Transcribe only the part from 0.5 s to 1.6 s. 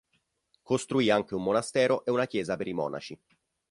Costruì anche un